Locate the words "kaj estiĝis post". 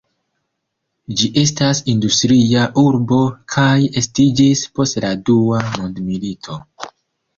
3.57-5.01